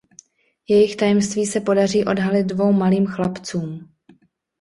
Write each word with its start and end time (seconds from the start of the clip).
Jejich 0.69 0.95
tajemství 0.95 1.45
se 1.45 1.61
podaří 1.61 2.05
odhalit 2.05 2.47
dvou 2.47 2.73
malým 2.73 3.05
chlapcům. 3.05 3.93